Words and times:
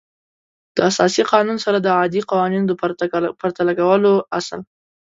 د 0.75 0.77
اساسي 0.89 1.23
قانون 1.31 1.57
سره 1.65 1.77
د 1.81 1.87
عادي 1.97 2.21
قوانینو 2.31 2.65
د 2.69 2.71
پرتله 3.41 3.73
کولو 3.79 4.13
اصل 4.39 4.59